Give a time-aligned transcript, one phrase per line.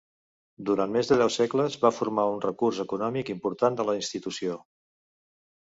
[0.69, 4.61] Durant més de deu segles, va formar un recurs econòmic important de la institució.